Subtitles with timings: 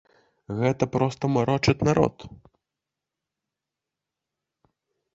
[0.59, 2.15] Гэта проста марочаць народ.